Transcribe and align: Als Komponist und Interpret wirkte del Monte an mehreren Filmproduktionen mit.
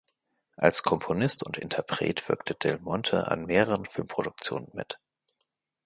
Als 0.57 0.81
Komponist 0.81 1.43
und 1.45 1.59
Interpret 1.59 2.27
wirkte 2.27 2.55
del 2.55 2.79
Monte 2.79 3.27
an 3.27 3.45
mehreren 3.45 3.85
Filmproduktionen 3.85 4.69
mit. 4.73 4.99